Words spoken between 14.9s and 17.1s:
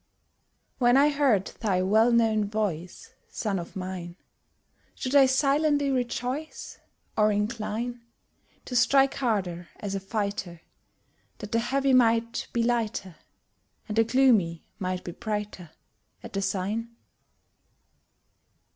be brighter At the sign?